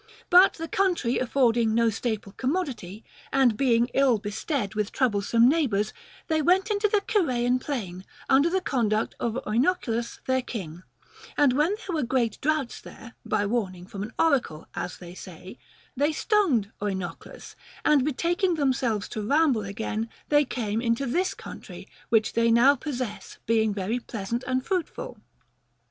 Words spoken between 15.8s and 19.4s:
they stoned Oenoclus; and betaking themselves to